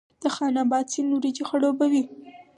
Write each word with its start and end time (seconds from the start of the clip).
د 0.21 0.23
خان 0.35 0.55
اباد 0.63 0.85
سیند 0.93 1.09
وریجې 1.13 1.43
خړوبوي 1.49 2.03